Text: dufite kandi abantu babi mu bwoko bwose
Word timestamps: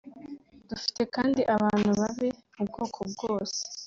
dufite 0.69 1.01
kandi 1.15 1.41
abantu 1.55 1.89
babi 1.99 2.29
mu 2.55 2.63
bwoko 2.69 2.99
bwose 3.11 3.59